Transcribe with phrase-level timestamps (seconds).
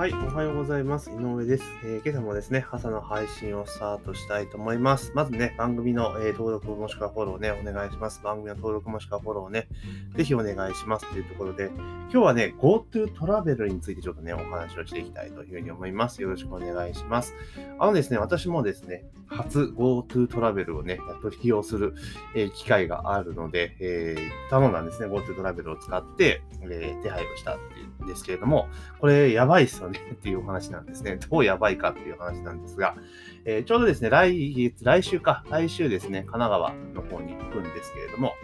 [0.00, 1.10] はい、おはようございます。
[1.10, 5.12] 井上です、えー、今朝もですね、朝の配信をスタートしたいと思います。
[5.14, 8.22] まずね、番組の、えー、登録もしくはフォローね、お願いします。
[8.22, 9.68] 番組の登録もしくはフォローね、
[10.16, 16.22] ぜひお願いしますというところで、今日はね、GoTo トラベルについてちょっとね、お話をしていきたいというふうに思います。
[16.22, 17.34] よろしくお願いします。
[17.78, 21.94] あのですね、私もですね、初 GoTo トラベルをね、やっと利用する、
[22.34, 24.16] えー、機会があるので、え
[24.48, 28.66] 頼んだんですね、GoTo トラベルを使って、え手配をしたっていうんですけれども、
[28.98, 31.18] これやばいっすよね っていうお話なんですね。
[31.30, 32.96] どうやばいかっていう話なんですが、
[33.44, 38.34] えー、ちょうどですね、来月、来週か、来週ですね、神奈川の方に行くんですけれども、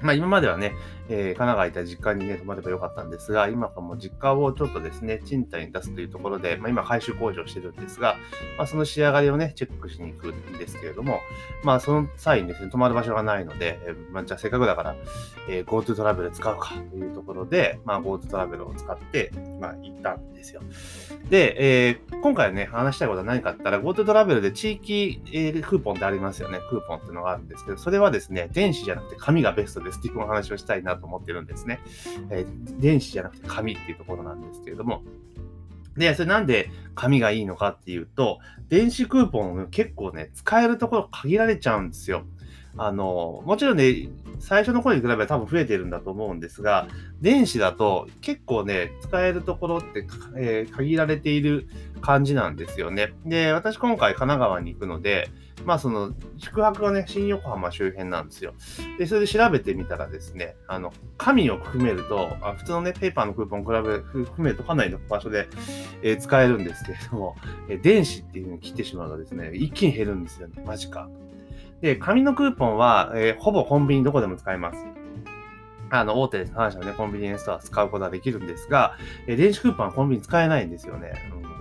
[0.00, 0.74] まあ今まではね、
[1.12, 8.16] えー、神奈川いた実家にね、泊まればよかったんですが、今かも実家をちょっとですね、賃貸に出すというところで、まあ今回収工事をしてるんですが、
[8.56, 11.20] まあその仕上がりをね、チェックしに行くんですけれども、
[11.64, 14.96] まあその際にですね、泊まる場所がないので、えー、まあじゃあせっかくだから、
[15.50, 20.62] えー、GoTo トラベル使うかというところで、まあ GoTo トラベルを使って、まあ行ったんですよ。
[21.28, 26.58] で、えー、今回ね、話したいことは何かあったら、GoTo トラベルで地域、えー、クーポンってありますよね。
[26.70, 31.80] クーポンっていうのがあるんですけど、それはですね、電子じゃなくて紙がベストですっていうお話をしたいなとと思ってるんですね。
[32.30, 35.02] えー、電子じゃなくて紙っていうところなんですけれども、
[35.96, 42.24] で、それなんで紙がいいのかっていうと、電子クーポン結構ね、使えるところ限られちゃうんですよ。
[42.78, 44.08] あの、もちろんね、
[44.38, 46.88] 最初の頃に比べば多分増えてるんだと思うんですが、
[47.20, 51.68] 電子だと結構ね、使えるところって、えー、限られている
[52.00, 53.12] 感じなんですよね。
[53.26, 55.28] で、私今回神奈川に行くので、
[55.64, 58.54] まあその宿泊がね、新横浜周辺なんですよ。
[58.98, 65.48] で、それで調べてみたらですね、あの、紙を含めると、あ普通のね、ペーパーのクーポン比べ、含めるとかなりの場所で、
[66.02, 67.36] えー、使えるんですけれども、
[67.68, 70.62] えー、電子っていう風に切ってしまうとですね、一気に減るんですよね。
[70.66, 71.08] マジか。
[71.80, 74.86] で、紙のクーポンは、えー、ほぼコンビニどこでも使えます。
[75.90, 78.96] あの、大手3社のね、コンビニエンスストア使うことはできるんですが、
[79.26, 81.12] え、電子クーポンはコンビニ使えないんですよね。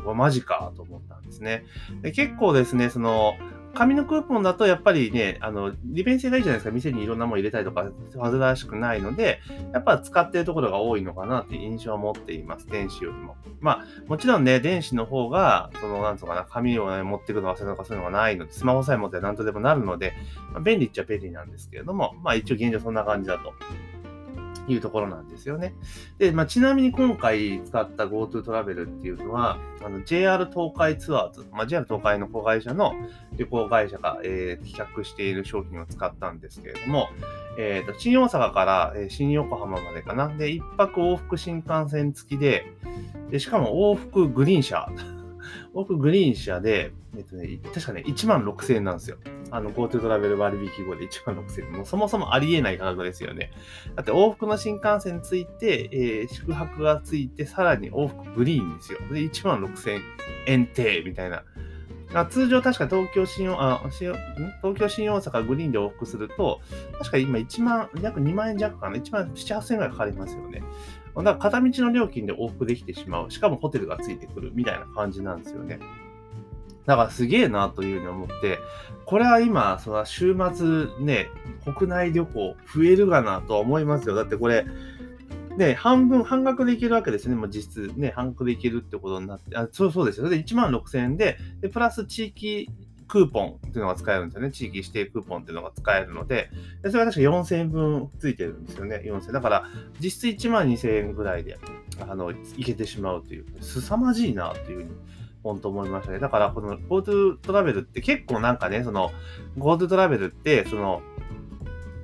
[0.06, 1.66] うん、マジかと思ったんですね。
[2.02, 3.34] で結構ですね、その、
[3.74, 6.72] 紙のクーポンだとやっぱりね、あの、利便性がいいじゃないですか。
[6.72, 7.90] 店にいろんなもの入れたりとか、
[8.20, 9.40] 煩わしくないので、
[9.74, 12.68] やっぱ使ってるところが多いのかなっていう印象を持っています。
[12.68, 13.36] 電子よりも。
[13.60, 20.14] まあ、もちろんね、電子の方が、その、なんとかな、紙をね、持っていくの忘れるのかそういうのがないので、スマホさえ持って何とでもなるので、
[20.54, 23.54] まあ、便利っちゃ便利なんですけれども、まあ一応現状そんな感じだと。
[24.68, 25.74] いうところなんですよね。
[26.18, 32.94] で、まあ、ちなみに今回使った GoTo トラベルっていうのは、あの JR 東海ツアーズ、まあ、JR 東海の子会社の
[33.34, 37.10] 旅行会社が、えー、企画している商品を使ったんですけれども、
[37.58, 40.28] えーと、新大阪から、えー、新横浜までかな。
[40.28, 42.66] で、一泊往復新幹線付きで、
[43.30, 44.88] でしかも往復グリーン車。
[45.74, 49.18] 往復グリーン車で、えっとね、確かね、1万6000円なんですよ。
[49.52, 51.72] あの、GoTo トラベル割引後で1万6000円。
[51.72, 53.52] もうそもそもありえない価格ですよね。
[53.96, 59.00] だって往復の新幹線ついて、えー、宿泊がついて、さらに往復グリーンですよ。
[59.12, 60.02] で、1万6000
[60.48, 61.44] 円定みたいな。
[62.30, 64.14] 通常確か東京新あ新
[64.62, 66.60] 東京新大阪グリーンで往復すると、
[67.00, 70.62] 確か今1万、約2万円弱かな、1万7、8000円ぐらいかかりますよね。
[71.16, 73.32] だから片道の料金で往復できてしまう。
[73.32, 75.80] しかもホテルがついてくるみたいな感じなんですよね。
[76.86, 78.60] だからすげえなというふうに思って、
[79.06, 81.30] これは今、その週末ね、
[81.78, 84.16] 国内旅行増えるがなと思いますよ。
[84.16, 84.66] だってこれ、
[85.58, 87.36] ね、半分、半額でいけるわけですね。
[87.36, 90.30] もう実質ね、半額でいけるってことになって、あそうそうですよ。
[90.30, 92.70] で、1万6000円で、で、プラス地域
[93.12, 94.52] クーポンっていうのが使えるんですよね。
[94.52, 96.50] 地域指定クーポンっていうのが使えるので、
[96.82, 99.02] でそれは確か4000円分ついてるんですよね。
[99.04, 99.66] 4000だから、
[100.00, 101.60] 実質1万2000円ぐらいで、
[102.00, 104.92] あの、いけてしまうという、凄まじいなっていうふうに
[105.44, 106.20] 本当思いましたね。
[106.20, 109.12] だから、この GoTo トラベルって結構なんかね、その
[109.58, 111.02] GoTo トラベルって、その、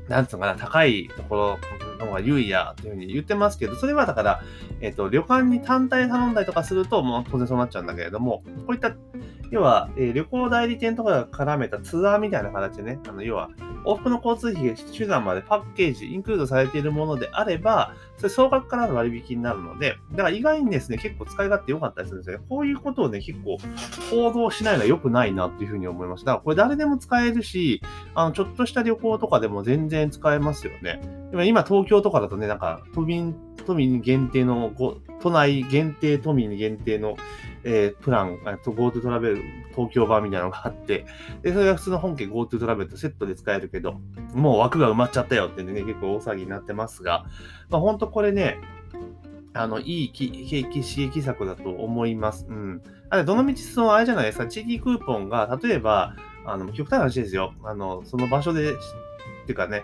[0.10, 1.60] なんつうのかな、高いところ
[2.00, 4.42] の方が優位やというふうに言ってますけど、それはだから、
[4.82, 8.92] えっ、ー、と、旅館に単体頼んだりとかすると、もう当然そうなっちゃうんだけれども、こういった、
[9.52, 13.50] 要は、えー、旅行代理店とかが絡めたツアーみたいな形でね、あの、要は、
[13.86, 22.46] 往復の交通費が手段までパッケージ、インクルードされているものであれば、それ総額からの割引になるので、だから意外にですね、結構使い勝手良かったりするんですよね。
[22.50, 23.58] こういうことをね、結構
[24.12, 26.28] 行動しないのは良くないなっていうふうに思いました。
[26.28, 27.82] だからこれ誰でも使えるし、
[28.16, 31.02] あの、ちょっとした旅行とかでも全然使えますよね。
[31.46, 33.36] 今、東京とかだとね、なんか、都民、
[33.68, 34.72] 都民限定の、
[35.20, 37.18] 都内限定、都民限定の、
[37.66, 39.44] えー、プラン、GoTo トラベル
[39.76, 41.06] 東京版みたいなのがあって、
[41.42, 44.00] で、それが普通の本家 GoTo トラベルとセットで使えるけど、
[44.34, 47.26] もう枠が埋まっちゃったよってね、結構大騒ぎになってますが、
[47.70, 48.58] まあ、ほんとこれね、
[49.54, 52.46] あの、いい景気刺激策だと思います。
[52.48, 52.82] うん。
[53.10, 56.16] あれ、どのみち、その、あれじゃないですか、地域クーポンが、例えば、
[56.46, 57.54] あの、極端な話ですよ。
[57.64, 58.76] あの、その場所で、っ
[59.46, 59.84] ていうかね、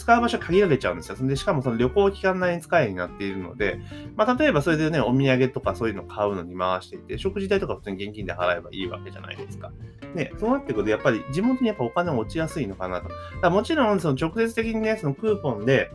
[0.00, 1.16] 使う場所限られちゃうんですよ。
[1.20, 3.78] で、しかもその旅行期間内に使えになっているので、
[4.16, 9.70] まあ、例えばそれでね、お土産とかそういうの買うのに回していて、食事代とか普通に現金で払えばいいわけじゃないですか。
[10.14, 13.10] ね、そうなってくると、やっぱり地元にやっぱお金落ちやすいのかなと。
[13.42, 15.90] だもちろん、その直接的にね、そのクーポンで、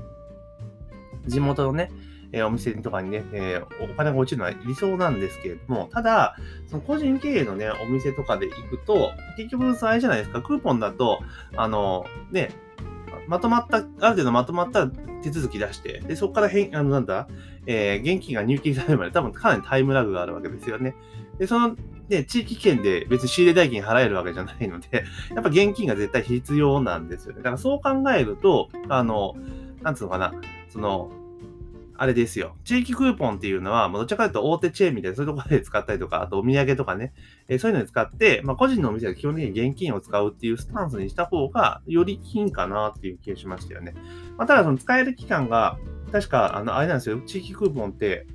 [1.25, 1.91] 地元のね、
[2.31, 6.35] え、お店とかにね、え、お金が落ちるのは理想なんですけれども、ただ、
[6.67, 11.21] その個人経営のね、お店とかで行くと、結局、あれじゃないですか、クーポンだと、
[11.55, 12.51] あの、ね、
[13.27, 17.27] まとまった、ある程度まとまった手続き出して、で、そこから変、あの、なんだ、
[17.65, 20.95] えー、現金が入金されるまで多分かなりタイムラグがあるわけですよね。
[21.39, 21.75] で、その、
[22.09, 27.39] ね、地域圏で別に仕入れ代金払えるわけじゃないので、 やっぱ現金が絶対必要なんですよね。
[27.39, 29.35] だからそう考えると、あの、
[29.81, 30.33] なんつうのかな、
[30.69, 31.11] その、
[31.97, 32.55] あれですよ。
[32.63, 37.13] 地域クーポンっていうのは、どちらかというと大手チェーンみたいなそういうところで使ったりとか、あとお土産とかね、
[37.47, 43.93] えー、そういうのに使って、まあ、個人のお店は基本的に現金を使うっていうスタンスにした方が、より金かなっていう気がしましたよね。
[44.37, 45.77] まあ、ただ、その使える期間が、
[46.11, 47.19] 確か、あの、あれなんですよ。
[47.21, 48.27] 地域クーポンって、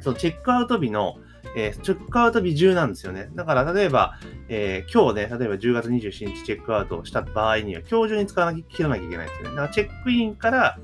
[0.00, 1.16] そのチェックアウト日の、
[1.56, 3.30] えー、チェックアウト日中なんですよね。
[3.34, 4.18] だから、例えば、
[4.48, 9.56] えー、今日ね、例えば10月27日チェックアウトした場合には、今日中に使わなきゃ、切らなきゃいけないんですよね。
[9.56, 10.78] だから、チェックインから、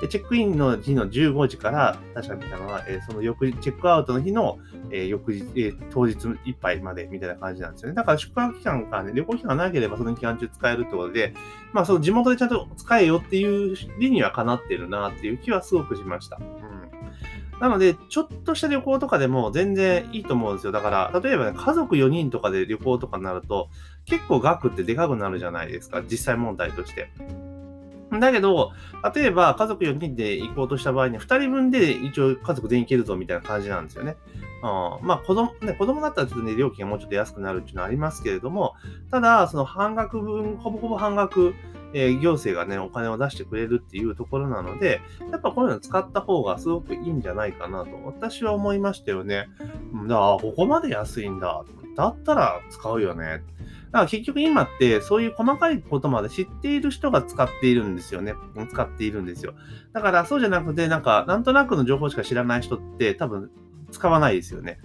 [0.00, 4.58] で、チェックインの日の15時から、確か見たのは、えー、その翌日、チェックアウトの日の、
[4.90, 7.94] えー、翌日、えー、当日いっぱいまでみたいな感じなんですよね。
[7.94, 11.34] だから宿泊期間がね、旅行期間がなければその期間中使えるってことで、
[11.72, 16.38] まあその地元でちゃんと使えよっていう理にはかなってるなっていう気はすごくしました。
[17.60, 20.72] なので、ちょっとした旅行とかでも全然いいと思うんですよ。
[20.72, 23.70] だから、例えばね、家族4人とかで旅行とかになると、
[24.04, 26.02] 結構額ってでかくなるじゃないですか。
[26.02, 27.08] 実際問題として。
[28.10, 28.72] だけど、
[29.14, 34.16] 例えば家族4人で行こうとした場合に、2人分で一応家族全員行けるぞみたいな感じなんですよね。
[34.62, 38.74] うん、まあ子供、ね、子供だったらちょっとね、料金がもうちょっと安くなるっていうのはありますけれども、
[39.10, 41.54] ただ、その半額分、ほぼほぼ半額、
[41.94, 45.00] えー、行政がね、お金を出してくれるっていうところなので、
[45.30, 49.48] やっぱこういうの使った方がすごくいいんじゃないかなと、私は思いましたよね。
[50.08, 51.64] だから、ここまで安いんだ。
[51.96, 53.42] だったら使うよね。
[53.86, 58.34] だから結局今ってそういう細かいことまで知っている人が使っているんですよね。
[58.70, 59.54] 使っているんですよ。
[59.92, 63.50] だからそうじゃなくて、なんかなんとなくの情報しか知らない人って多分
[63.90, 64.78] 使わないですよね。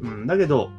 [0.00, 0.70] うん、だけど、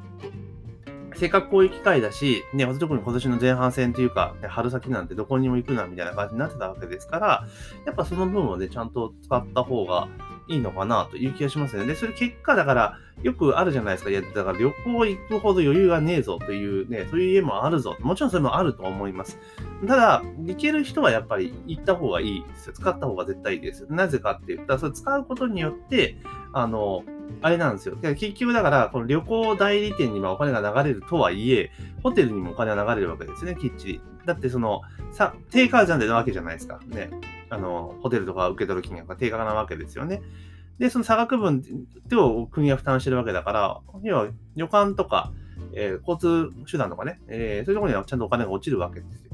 [1.15, 7.47] せっかくこういう機会だし、ね、特に今年の前半戦というか、ね、春先なんてどこにも行くなみたいな感じになってたわけですから、
[7.85, 10.07] やっぱその分をね、ちゃんと使った方が
[10.47, 11.87] いいのかなという気がしますよね。
[11.87, 14.09] で、それ結果だから、よくあるじゃないですか。
[14.11, 17.95] いや、だから旅行行くほど余裕がねえぞというね、そういう家もあるぞ。
[17.99, 19.39] もちろんそれもあると思います。
[19.87, 22.73] ただ、行ける人はやっぱり行った方がいいですよ。
[22.73, 23.87] 使った方が絶対いいです。
[23.89, 26.17] なぜかって言ったら、それ使うことによって、
[26.53, 27.03] あの、
[27.41, 27.95] あれなんですよ。
[28.01, 31.71] 結局だから、この旅行代理店にもお金が流れるとはいえ、
[32.03, 34.01] ホテルにもお金が流れるわけですね、きっちり。
[34.25, 34.81] だってその、
[35.11, 36.79] さ、定価じゃんでなわけじゃないですか。
[36.87, 37.09] ね。
[37.49, 40.21] あの、ホテルとか受け取る金額が定価なわけですよね。
[40.79, 41.63] で、その差額分
[42.13, 45.31] を国が負担してるわけだから、要は旅館とか、
[45.73, 49.26] えー、交通手段とかね、えー、そういうところにはちゃんとお金が落ちるわけです。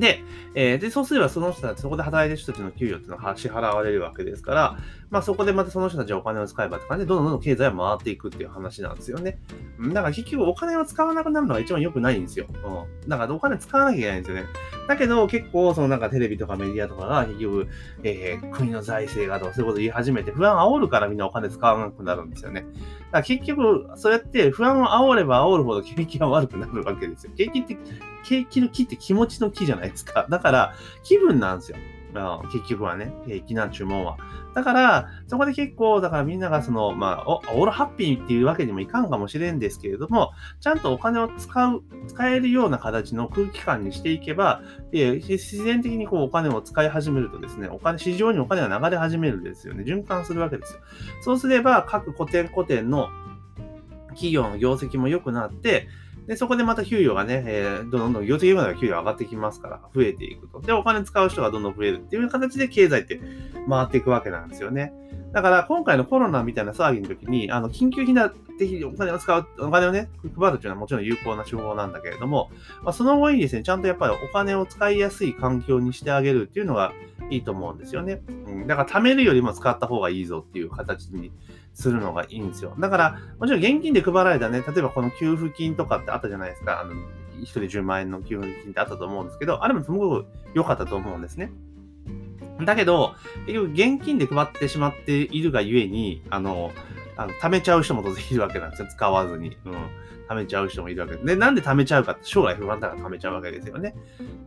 [0.00, 0.22] で、
[0.54, 4.78] えー、で、そうすればその人たち、そこで働いてる人たちの給与っていうのは支払われるわけですから、
[5.10, 9.38] まあそこでまたその人たちはお金を使えばって感じで、どんどんどんどん経済は回っていくっていう話なんですよね。
[9.80, 12.46] だから結局お金を使わなくなるのが一番良くないんですよ。
[12.48, 13.08] うん。
[13.08, 14.44] だからお金使わなきゃいけないんですよね。
[14.88, 17.68] だけど結構そのなんかテレビとかメディアとかが結局、
[18.02, 22.62] えー、国の財政がとかそういうこと言い始めて不安煽るからみんなお金使わなくなるんですよね。
[22.62, 22.72] だか
[23.12, 27.32] ら結局そうやって不安を煽れば煽るほど景気が悪くなるわけですよ。
[27.36, 27.76] 景気って、
[28.24, 30.26] 景気の木って気持ちの木じゃないですか。
[30.30, 31.78] だから気分なんですよ。
[32.52, 34.16] 結局はね、景気なんちゅうもんは。
[34.54, 44.62] だから、そこで結構、だからみんながその、まあ、オールハッピーっていうわけにもいかんかもしれんですけれども、ちゃんとお金を使う、使えるような形の空気感にしていけば、
[44.92, 49.82] 自然的にこうお金を使い始めるとですね、お金、市場にお金が流れ始めるんですよね。
[49.82, 50.80] 循環するわけですよ。
[51.22, 53.08] そうすれば、各古典古典の
[54.10, 55.88] 企業の業績も良くなって、
[56.26, 60.60] で、そこでまた給与がね、えー、どんどん業績までは給与上がってきますから、増えていくと。
[60.60, 63.20] で、お金使う人がどんどん増えるっていう形で経済って
[63.68, 64.92] 回っていくわけなんですよね。
[65.32, 72.50] だから今回のコロナみたいな騒ぎの時に、あの、緊急避難的にお金を使う、お金をね、配るっていうのはもちろん有効な手法なんだけれども、
[72.82, 76.92] まあ、その後にですね、ちゃんとやっぱりお金を使いやすい環境にしてあげるっていうのが
[77.30, 78.22] いいと思うんですよね。
[78.28, 78.32] う
[78.64, 81.32] ん、だから貯めるよりも使った方がいいぞっていう形に
[81.72, 82.74] するのがいいんですよ。
[82.78, 86.80] だから、もちろん現金で配られたね、例えばこの給付金とかってあったじゃないですか。
[86.80, 86.94] あの、
[87.40, 91.52] 1人10万円の給付金ってあったと思うんですけど、あれもすごく良かったと思うんですね。
[92.64, 93.14] だけど、
[93.46, 96.70] 結局現金で配ってしまっているがゆえに、あの、
[97.16, 98.88] あの、貯めちゃう人も当然いるわけなんですよ。
[98.90, 99.56] 使わずに。
[99.64, 99.74] うん。
[100.28, 101.24] 貯めちゃう人もいるわけで。
[101.24, 103.94] で、なんで貯めちゃうかって将来不安だから貯めちゃうわけですよね。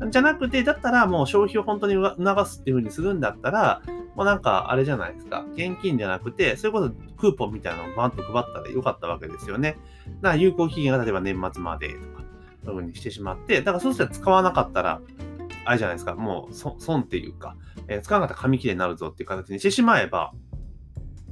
[0.10, 3.82] じゃなくて、だったらもう消費を本当に促すっていう風にするんだったら、
[4.16, 5.46] もうなんかあれじゃないですか。
[5.54, 9.78] 現金じゃなくて、それこそクーポンみたいなのをバンと配ったらよかったわけですよね。
[10.22, 12.24] だから有効期限が例えば年末までとか、
[12.66, 15.02] そういう風にしてしまって、だからそうしたら使わなかったら、
[15.66, 16.16] あれじゃないですか。
[16.16, 17.56] もう損っていうか、
[17.88, 20.34] えー、使わなかったら紙切れになるぞっていう形にしてしまえば、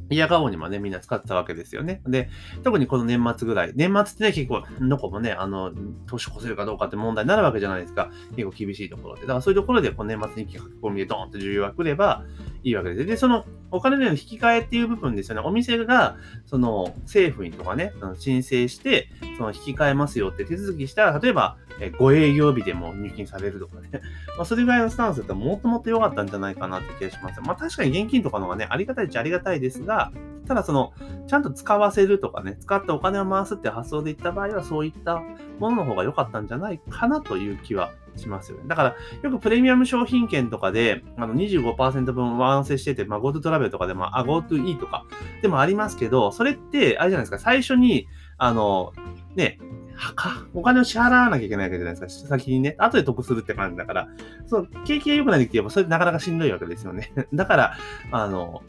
[0.10, 2.02] 嫌顔にもね、みんな使ってたわけですよね。
[2.06, 2.30] で、
[2.64, 3.72] 特にこの年末ぐらい。
[3.76, 5.72] 年末ってね、結構、どこもね、あの、
[6.08, 8.12] 年越せるかどうかって問題になるわけじゃないですか。
[8.36, 9.22] 結構厳しいところで。
[9.22, 12.24] だからそういうところで、この年末に書き込みでドーンと需要が来れば
[12.64, 13.06] いいわけです。
[13.06, 15.42] で、そのお金での引き換えっていう部分ですよね。
[15.46, 23.90] お店が、その、政府にとかね、その申請して、その引き換えますよって手続きしたら、例えば、えご営業日でも入金されるとかね。
[24.38, 27.42] まあ、それぐらいのスタンスだったらもっともっと良かったんじゃないかなって気がします。
[27.42, 30.12] まあ、確かに現金とかの方がね、ありがたいっちゃありがたいですが、
[30.48, 30.94] ただその、
[31.28, 35.22] ちゃんと使わせるとかね、使ってお金を回すって発想でいった場合は、そういった
[35.60, 38.64] ものの方が良かったんじゃないかなという気はしますよね。
[38.68, 45.06] だから、よくプレミアム商品券とかで、あの25%分上乗せしてて、まあ、GoTo トラベルとかでも、あ、GoToE とか
[45.42, 48.08] でもありますけど、それって、あれじゃないですか、最初に、
[48.38, 48.94] あの、
[49.36, 49.60] ね、
[49.96, 52.30] はか、お金を支払わなきゃいけないわけじゃないですか。
[52.30, 54.08] 先にね、後で得するって感じだから、
[54.46, 57.14] そう、景気が良くないってきて、それなかなかしんどいわけですよね。
[57.34, 57.78] だから、
[58.12, 58.62] あの、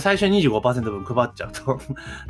[0.00, 1.78] 最初に25%分配っちゃうと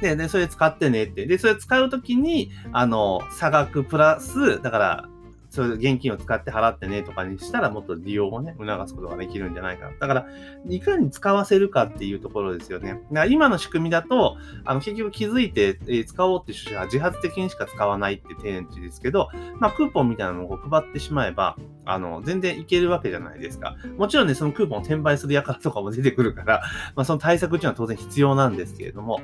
[0.00, 1.26] で、 で、それ使ってねって。
[1.26, 5.08] で、それ使うときに、あの、差額プラス、だから、
[5.52, 9.92] そういう現金を使って払ってねとかにしたらもっと利用をね、促すことができるんじゃないかな。
[10.00, 10.26] だから、
[10.66, 12.92] いかに使わせるかっていうところですよね。
[12.92, 19.28] だから今の仕組みだと、あの、結局気づいて、え、使おうっていう人は自発的にしか使わないって天地ですけど、
[19.58, 23.76] まあ、クーポンみたいなのを配ってしまえば、あの、全然いけるわけじゃないですか。
[23.98, 26.62] もちろんね、そのクーポンを転売する輩とかも出てくるから、
[26.96, 29.20] まあ、その対策っていうのは当然必要なんですけれども、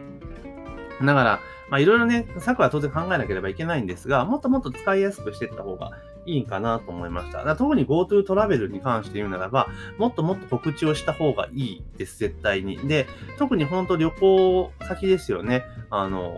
[1.01, 5.93] だから、まあいろいろね、策は当然考えなければいけないんですが、もっともっと使いやすくしていった方が
[6.29, 7.45] いいかなと思いました。
[7.45, 9.69] だ特に GoTo トラベルに関して言うならば、
[9.99, 12.77] もっともっと告知をした方がいいです、絶対に。
[12.89, 13.07] で、
[13.39, 15.65] 特に本当旅行先ですよね。
[15.91, 16.35] あの、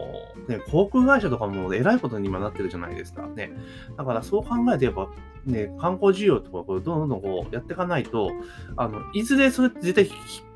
[0.48, 3.26] ね、航空会社とかも偉いことに今なってるじゃないですか。
[3.26, 3.52] ね。
[3.96, 5.08] だからそう考えてやっぱ、
[5.44, 8.30] ね、観光需要とかこれどんどんこうやっていかないと、
[8.76, 10.10] あの、いずれそれって絶対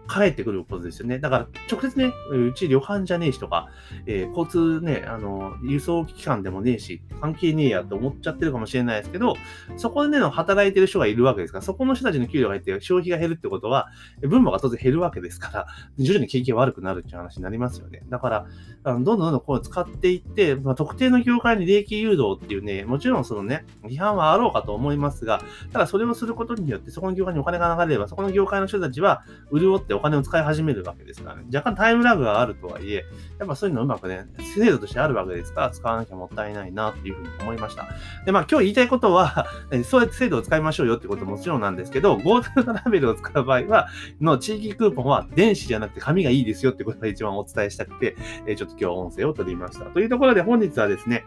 [0.08, 1.18] 帰ってくることですよね。
[1.18, 3.68] だから、直接ね、うち旅館じゃねえしとか、
[4.06, 9.34] えー、交通ね、あの、輸送機関でもねえし、関係ねえやって思っちゃってるかもしれないですけど、
[9.76, 13.88] そこでね、働いてる人がいるわけですから、そこの人たちの給料が減って消費が減るってことは、
[14.23, 15.66] 分母が当然減るわけですから、
[15.99, 18.02] 徐々に景気が悪くなるっていう話になりますよね。
[18.08, 18.46] だから、
[18.84, 25.40] あのどんどんどんどんこう使っていって、まあ、特定の業界に利益誘導っていうね、もちろんそのね、批判はあろうかと思いますが、
[25.73, 31.45] ただそれをすることによって、そこの業界にお金が流れれば、そこの業界の人たちは潤ってお金を使い始めるわけですからね。
[31.53, 33.05] 若干タイムラグがあるとはいえ、
[33.39, 37.87] やっぱそういうのうまくね、制度としてあるわけですから、使わなきゃもったいないなっていうふうに思いました。
[38.25, 39.47] で、まあ今日言いたいことは、
[39.85, 43.89] そうやって制度を使いましょうよってことももちろんなんですけど、GoTo トラベルを使う場合は、
[44.21, 48.17] の地域クーポンは電子じゃなくて紙がいいですよってことが一番お伝えしたくて、
[48.57, 49.87] ちょっと今日音声を取りました。
[49.87, 51.25] というところで本日はですね、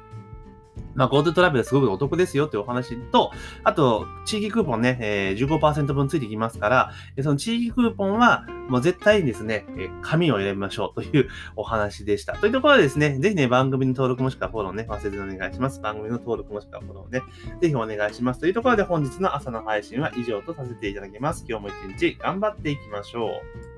[0.98, 3.32] まあ、GoTo トラベルすごくお得ですよっていうお話と、
[3.64, 12.34] あと、地域クーポンね、えー、15%分ついてきますから、その地域クーポンは、もう絶対にですね、え紙を選びましょうというお話でした。
[12.34, 15.80] というところでですね、ぜひね、番組の登録もしくはフォローね、忘れずにお願いします。
[15.80, 17.22] 番組の登録もしくはフォローね、
[17.62, 18.42] ぜひお願いします。
[18.42, 21.46] というところで本日の朝の配信は以上とさせていただきます。
[21.48, 23.77] 今日も一日頑張っていきましょう。